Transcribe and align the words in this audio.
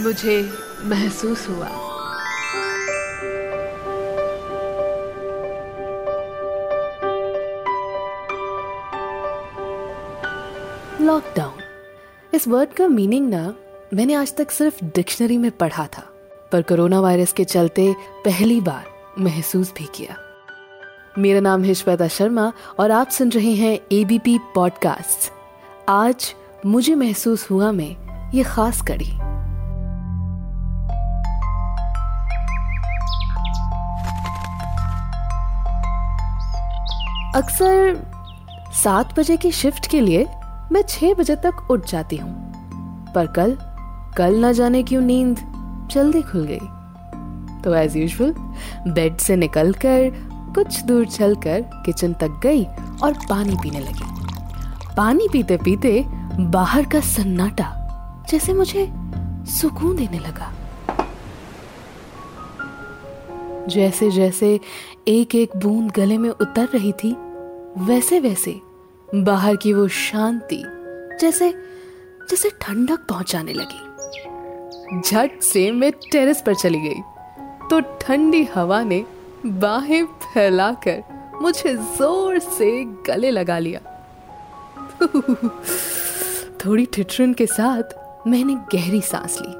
मुझे 0.00 0.52
महसूस 0.84 1.48
हुआ। 1.48 1.68
लॉकडाउन 11.00 11.58
इस 12.34 12.48
वर्ड 12.48 12.72
का 12.72 12.88
मीनिंग 12.88 13.28
ना, 13.28 13.54
मैंने 13.94 14.14
आज 14.14 14.36
तक 14.36 14.50
सिर्फ़ 14.50 14.84
डिक्शनरी 14.84 15.38
में 15.38 15.50
पढ़ा 15.50 15.86
था, 15.86 16.02
पर 16.52 16.62
कोरोना 16.62 17.00
वायरस 17.00 17.32
के 17.32 17.44
चलते 17.44 17.94
पहली 18.24 18.60
बार 18.60 18.84
महसूस 19.18 19.72
भी 19.78 19.88
किया। 19.94 20.16
मेरा 21.18 21.40
नाम 21.40 21.64
है 21.64 21.74
श्वेता 21.74 22.08
शर्मा 22.08 22.52
और 22.78 22.90
आप 22.90 23.08
सुन 23.08 23.30
रहे 23.30 23.54
हैं 23.54 23.78
एबीपी 23.92 24.38
पॉडकास्ट 24.54 25.32
आज 25.88 26.34
मुझे 26.66 26.94
महसूस 26.94 27.50
हुआ 27.50 27.72
में 27.72 28.32
ये 28.34 28.42
खास 28.42 28.80
कड़ी। 28.82 29.29
अक्सर 37.34 37.96
सात 38.84 39.18
बजे 39.18 39.36
की 39.36 39.52
शिफ्ट 39.52 39.86
के 39.86 40.00
लिए 40.00 40.26
मैं 40.72 40.82
छह 40.82 41.14
बजे 41.14 41.36
तक 41.36 41.70
उठ 41.70 41.86
जाती 41.86 42.16
हूँ। 42.16 42.32
पर 43.14 43.26
कल 43.26 43.56
कल 44.16 44.34
ना 44.34 44.52
जाने 44.52 44.82
क्यों 44.82 45.02
नींद 45.02 45.38
जल्दी 45.90 46.22
खुल 46.22 46.44
गई। 46.44 47.62
तो 47.62 47.74
एज 47.74 47.96
यूजल 47.96 48.34
बेड 48.92 49.16
से 49.16 49.36
निकलकर, 49.36 50.10
कुछ 50.54 50.82
दूर 50.82 51.06
चलकर 51.06 51.60
किचन 51.60 52.12
तक 52.12 52.40
गई 52.42 52.64
और 53.02 53.12
पानी 53.28 53.54
पीने 53.54 53.80
लगी। 53.80 54.04
पानी 54.96 55.28
पीते 55.32 55.56
पीते 55.56 56.04
बाहर 56.40 56.84
का 56.84 57.00
सन्नाटा 57.00 57.76
जैसे 58.30 58.52
मुझे 58.52 58.92
सुकून 59.46 59.96
देने 59.96 60.18
लगा। 60.18 60.52
जैसे 63.68 64.10
जैसे 64.10 64.60
एक 65.08 65.34
एक 65.34 65.56
बूंद 65.56 65.90
गले 65.90 66.16
में 66.18 66.28
उतर 66.30 66.68
रही 66.74 66.92
थी 66.92 67.12
वैसे 67.78 68.18
वैसे 68.20 68.54
बाहर 69.14 69.56
की 69.56 69.72
वो 69.72 69.86
शांति 69.88 70.62
जैसे 71.20 71.50
जैसे 72.30 72.50
ठंडक 72.60 73.06
पहुँचाने 73.08 73.52
लगी। 73.52 75.00
झट 75.00 75.40
से 75.42 75.70
मैं 75.70 75.90
टेरेस 76.12 76.42
पर 76.46 76.54
चली 76.54 76.80
गई 76.80 77.00
तो 77.70 77.80
ठंडी 78.00 78.42
हवा 78.44 78.82
ने 78.82 79.04
बाहें 79.46 80.04
फैलाकर 80.06 81.02
मुझे 81.42 81.74
ज़ोर 81.74 82.38
से 82.38 82.70
गले 83.06 83.30
लगा 83.30 83.58
लिया। 83.58 83.80
थोड़ी 86.64 86.86
ठिठुरन 86.86 87.34
के 87.34 87.46
साथ 87.46 88.26
मैंने 88.26 88.54
गहरी 88.74 89.00
सांस 89.00 89.38
ली। 89.40 89.54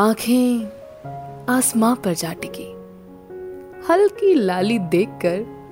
आँखें 0.00 1.52
आसमां 1.54 1.94
पर 1.96 2.14
जा 2.14 2.32
टिकी। 2.32 2.71
हल्की 3.88 4.34
लाली 4.34 4.78
देखकर 4.78 5.62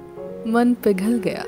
मन 0.46 0.74
पिघल 0.74 1.18
गया। 1.18 1.44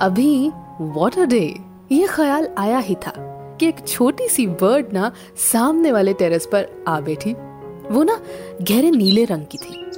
अभी 0.00 0.50
वॉटर 0.80 1.26
डे 1.26 1.58
ये 1.92 2.06
ख्याल 2.06 2.48
आया 2.58 2.78
ही 2.78 2.94
था 2.94 3.12
कि 3.60 3.66
एक 3.66 3.88
छोटी 3.88 4.28
सी 4.28 4.46
बर्ड 4.46 4.86
ना 4.92 5.12
सामने 5.36 5.92
वाले 5.92 6.12
टेरेस 6.12 6.46
पर 6.46 6.84
आ 6.88 7.00
बैठी। 7.00 7.32
वो 7.90 8.02
ना 8.02 8.20
गहरे 8.62 8.90
नीले 8.90 9.24
रंग 9.24 9.46
की 9.46 9.58
थी। 9.58 9.90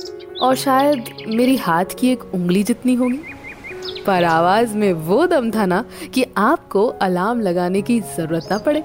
और 0.43 0.55
शायद 0.55 1.05
मेरी 1.29 1.57
हाथ 1.57 1.85
की 1.99 2.13
एक 2.13 2.35
उंगली 2.35 2.63
जितनी 2.63 2.95
होगी। 2.95 3.21
पर 4.07 4.25
आवाज़ 4.25 4.77
में 4.77 4.93
वो 4.93 5.27
दम 5.27 5.51
था 5.51 5.67
ना 5.67 5.85
कि 6.15 6.25
आपको 6.37 6.87
अलार्म 6.87 7.41
लगाने 7.41 7.83
की 7.83 8.01
ज़रूरत 8.01 8.49
ना 8.51 8.59
पड़े। 8.59 8.85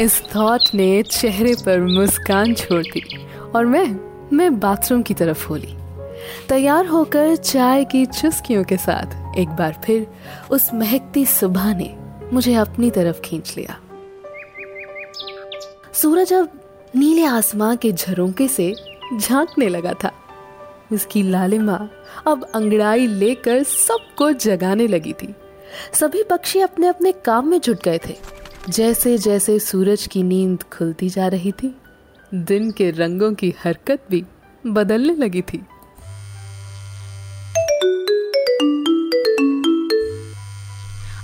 इस 0.00 0.22
थॉट 0.36 0.60
ने 0.74 1.02
चेहरे 1.02 1.54
पर 1.54 1.80
मुस्कान 1.80 2.54
छोड़ 2.54 2.82
दी 2.82 3.26
और 3.56 3.66
मैं 3.66 4.11
मैं 4.32 4.60
बाथरूम 4.60 5.02
की 5.02 5.14
तरफ़ 5.14 5.48
होली 5.48 5.76
तैयार 6.48 6.86
होकर 6.86 7.36
चाय 7.36 7.84
की 7.84 8.06
चुस्कियों 8.06 8.64
के 8.64 8.76
साथ 8.76 9.38
एक 9.38 9.48
बार 9.48 9.80
फिर 9.84 10.06
उस 10.50 10.74
महकती 10.74 11.26
सुबह 11.26 11.74
ने 11.74 11.96
मुझे 12.32 12.54
अपनी 12.54 12.90
तरफ़ 12.90 13.20
खींच 13.20 13.54
लिया। 13.56 13.78
सूरज 15.92 16.32
अब 16.32 16.60
नीले 16.96 17.24
आसमां 17.24 17.76
के 17.76 17.92
झरोंके 17.92 18.48
से 18.48 18.74
झांकने 19.20 19.68
लगा 19.68 19.92
था। 19.92 20.12
उसकी 20.92 21.22
लालिमा 21.22 21.88
अब 22.26 22.44
अंगड़ाई 22.54 23.06
लेकर 23.06 23.62
सबको 23.62 24.32
जगाने 24.32 24.86
लगी 24.86 25.12
थी। 25.12 25.34
सभी 25.92 26.22
पक्षी 26.22 26.60
अपने 26.60 26.86
अपने 26.86 27.12
काम 27.12 27.48
में 27.48 27.60
जुट 27.60 27.82
गए 27.82 28.00
थे। 28.08 28.16
जैसे 28.68 29.18
जैसे 29.18 29.58
सूरज 29.58 30.06
की 30.06 30.22
नींद 30.22 30.62
खुलती 30.62 31.08
जा 31.08 31.28
रही 31.28 31.52
थी 31.52 31.76
दिन 32.34 32.70
के 32.70 32.90
रंगों 32.90 33.32
की 33.34 33.52
हरकत 33.64 34.04
भी 34.10 34.24
बदलने 34.64 35.14
लगी 35.14 35.40
थी। 35.42 35.58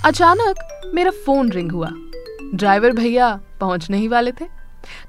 अचानक 0.04 0.90
मेरा 0.94 1.10
फ़ोन 1.24 1.50
रिंग 1.52 1.72
हुआ। 1.72 1.90
ड्राइवर 2.54 2.92
भैया 2.92 3.28
पहुँचने 3.60 3.98
ही 3.98 4.08
वाले 4.08 4.32
थे 4.32 4.46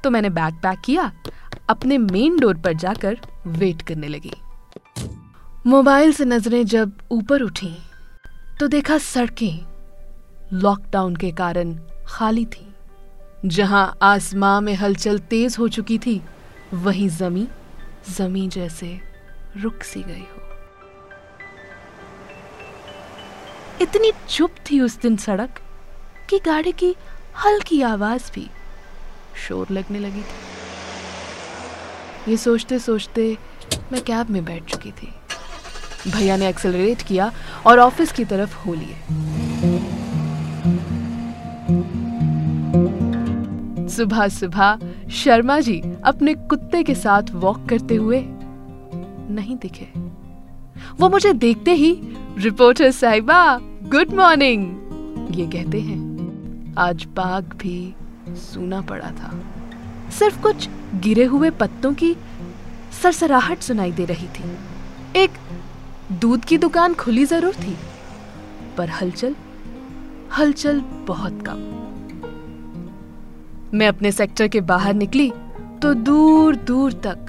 तो 0.04 0.10
मैंने 0.10 0.30
बैग 0.30 0.54
पैक 0.54 0.80
किया, 0.80 1.12
अपने 1.70 1.98
मेन 1.98 2.40
डोर 2.40 2.58
पर 2.58 2.74
जाकर 2.76 3.20
वेट 3.48 3.82
करने 3.82 4.08
लगी। 4.08 4.34
मोबाइल 5.68 6.14
से 6.14 6.26
नज़रें 6.26 6.66
जब 6.66 6.98
ऊपर 7.12 7.42
उठी 7.42 7.76
तो 8.60 8.68
देखा 8.68 8.98
सड़कें 8.98 9.60
लॉकडाउन 10.54 11.16
के 11.16 11.32
कारण 11.32 11.78
खाली 12.08 12.46
थी। 12.46 12.69
जहाँ 13.46 13.98
आसमां 14.02 14.62
में 14.62 14.74
हलचल 14.76 15.20
तेज 15.20 15.56
हो 15.60 15.68
चुकी 15.68 15.98
थी, 15.98 16.22
वहीं 16.74 17.10
जमी 17.10 17.48
जमी 18.18 18.48
जैसे 18.48 19.00
रुक 19.58 19.84
सी 19.84 20.02
गई 20.02 20.20
हो। 20.20 20.42
इतनी 23.82 24.12
चुप 24.30 24.56
थी 24.72 24.80
उस 24.82 25.00
दिन 25.02 25.18
सड़क 25.18 25.50
कि 26.30 26.40
गाड़ी 26.40 26.72
की 26.72 26.96
हल्की 27.46 27.82
आवाज़ 27.82 28.32
भी 28.36 28.50
शोर 29.48 29.68
लगने 29.72 30.00
लगी 30.00 30.22
थी। 30.22 30.38
ये 32.32 32.38
सोचते 32.38 32.80
सोचते 32.80 33.38
मैं 33.92 34.02
कैब 34.02 34.30
में 34.30 34.46
बैठ 34.46 34.64
चुकी 34.64 34.92
थी। 34.92 35.14
भैया 36.08 36.38
ने 36.38 36.48
एक्सेलरेट 36.50 37.02
किया 37.02 37.32
और 37.68 37.80
ऑफ़िस 37.80 38.12
की 38.12 38.26
तरफ़ 38.26 38.56
हो 38.56 38.74
लिए। 38.74 38.96
सुबह 44.00 44.28
सुबह 44.30 44.80
शर्मा 45.14 45.60
जी 45.62 45.82
अपने 46.06 46.34
कुत्ते 46.50 46.84
के 46.84 46.96
साथ 46.96 47.32
वॉक 47.36 47.66
करते 47.70 47.96
हुए 47.98 48.22
नहीं 49.32 49.56
दिखे। 49.58 49.88
वो 51.00 51.10
मुझे 51.10 51.34
देखते 51.36 51.72
ही 51.74 51.92
रिपोर्टर 52.38 52.92
साहिबा 52.94 53.40
गुड 53.92 54.14
मॉर्निंग 54.16 55.36
ये 55.38 55.46
कहते 55.48 55.80
हैं। 55.82 56.76
आज 56.78 57.06
बाग 57.16 57.54
भी 57.58 57.94
सूना 58.44 58.82
पड़ा 58.82 59.12
था। 59.12 59.32
सिर्फ़ 60.10 60.42
कुछ 60.42 60.68
गिरे 61.04 61.26
हुए 61.26 61.50
पत्तों 61.60 61.94
की 61.94 62.16
सरसराहट 63.02 63.62
सुनाई 63.62 63.92
दे 63.92 64.06
रही 64.06 64.28
थी। 64.30 64.56
एक 65.16 65.32
दूध 66.22 66.46
की 66.46 66.58
दुकान 66.58 66.94
खुली 66.96 67.26
ज़रूर 67.26 67.54
थी, 67.56 67.76
पर 68.78 68.90
हलचल 68.92 69.36
हलचल 70.38 70.82
बहुत 71.08 71.42
कम। 71.48 71.68
मैं 73.74 73.88
अपने 73.88 74.12
सेक्टर 74.12 74.48
के 74.48 74.62
बाहर 74.62 74.94
निकली 74.94 75.32
तो 75.82 75.94
दूर 75.94 76.56
दूर 76.56 76.94
तक 76.94 77.26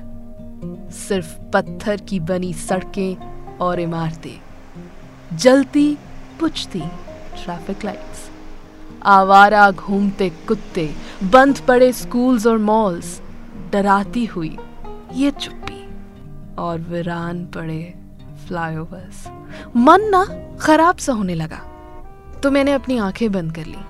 सिर्फ़ 0.93 1.35
पत्थर 1.53 2.01
की 2.01 2.21
बनी 2.21 2.53
सड़कें 2.55 3.59
और 3.59 3.81
इमारतें। 3.81 5.37
जलती, 5.37 5.97
पुछती 6.41 6.81
ट्रैफ़िक 7.45 7.85
लाइट्स 7.85 8.29
आवारा 9.03 9.71
घूमते 9.71 10.31
कुत्ते, 10.49 10.91
बंद 11.23 11.59
पड़े 11.59 11.93
स्कूल्स 11.93 12.47
और 12.47 12.59
मॉल्स 12.59 13.21
डराती 13.73 14.25
हुई 14.25 14.57
ये 15.15 15.31
चुप्पी 15.31 15.87
और 16.59 16.81
वीरान 16.81 17.45
पड़े 17.47 17.95
फ्लाईओवर्स 18.47 19.27
मन 19.77 20.09
ना 20.11 20.25
खराब 20.61 20.97
सा 20.97 21.13
होने 21.13 21.35
लगा 21.35 21.61
तो 22.43 22.51
मैंने 22.51 22.73
अपनी 22.73 22.99
आँखें 22.99 23.31
बंद 23.33 23.55
कर 23.55 23.67
ली 23.67 23.85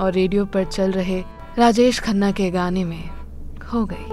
और 0.00 0.12
रेडियो 0.12 0.46
पर 0.46 0.64
चल 0.64 0.92
रहे 0.92 1.22
राजेश 1.58 1.98
खन्ना 2.00 2.30
के 2.32 2.50
गाने 2.50 2.84
में 2.84 3.08
खो 3.62 3.84
गई। 3.84 4.06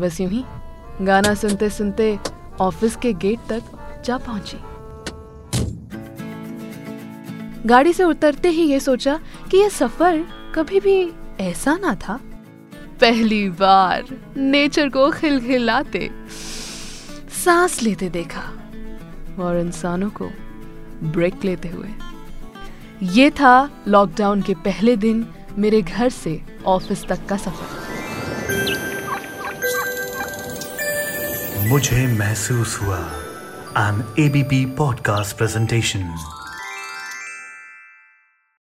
बस 0.00 0.20
यूँ 0.20 0.30
ही, 0.30 0.44
गाना 1.02 1.34
सुनते 1.34 1.70
सुनते 1.70 2.18
ऑफ़िस 2.60 2.96
के 2.96 3.12
गेट 3.12 3.38
तक 3.48 3.62
जा 4.04 4.18
पहुँची। 4.18 4.58
गाड़ी 7.66 7.92
से 7.92 8.04
उतरते 8.04 8.48
ही 8.48 8.62
ये 8.62 8.80
सोचा 8.80 9.18
कि 9.50 9.56
यह 9.56 9.68
सफ़र 9.68 10.24
कभी 10.54 10.80
भी 10.80 11.12
ऐसा 11.40 11.76
ना 11.76 11.94
था। 11.94 12.20
पहली 13.00 13.48
बार 13.50 14.04
नेचर 14.36 14.88
को 14.88 15.10
खिलखिलाते, 15.10 16.10
सांस 17.44 17.82
लेते 17.82 18.08
देखा 18.08 18.50
और 19.40 19.58
इंसानों 19.60 20.10
को 20.10 20.30
ब्रेक 21.02 21.44
लेते 21.44 21.68
हुए। 21.68 21.88
ये 23.02 23.30
था 23.30 23.84
लॉकडाउन 23.88 24.42
के 24.42 24.54
पहले 24.54 24.96
दिन 24.96 25.26
मेरे 25.58 25.82
घर 25.82 26.08
से 26.08 26.42
ऑफ़िस 26.66 27.04
तक 27.04 27.26
का 27.26 27.36
सफ़र। 27.36 27.84
मुझे 31.68 32.06
महसूस 32.06 32.80
हुआ 32.82 32.98
एन 33.78 34.14
एबीपी 34.18 34.66
पॉडकास्ट 34.66 35.36
प्रेजेंटेशन 35.36 36.14